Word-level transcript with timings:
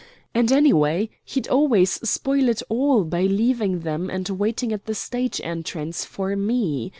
And, 0.33 0.51
anyway, 0.51 1.11
he'd 1.25 1.47
always 1.47 1.91
spoil 2.09 2.49
it 2.49 2.63
all 2.69 3.03
by 3.03 3.21
leaving 3.25 3.81
them 3.81 4.09
and 4.09 4.27
waiting 4.29 4.73
at 4.73 4.87
the 4.87 4.95
stage 4.95 5.39
entrance 5.43 6.05
for 6.05 6.35
me. 6.35 6.89